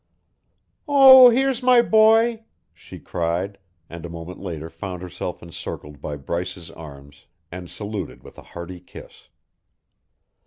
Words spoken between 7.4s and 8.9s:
and saluted with a hearty